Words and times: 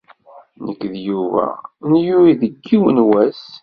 Nekk 0.65 0.81
d 0.91 0.93
Yuba 1.07 1.45
nlul 1.89 2.25
deg 2.41 2.53
yiwen 2.69 2.97
wass. 3.09 3.43